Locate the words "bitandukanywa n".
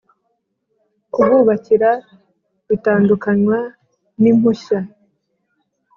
2.67-4.23